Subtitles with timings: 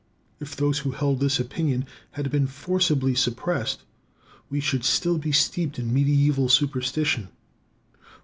[0.39, 3.83] If those who held this opinion had been forcibly suppressed,
[4.49, 7.29] we should still be steeped in medieval superstition.